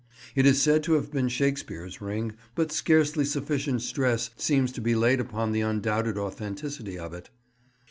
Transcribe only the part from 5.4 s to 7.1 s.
the undoubted authenticity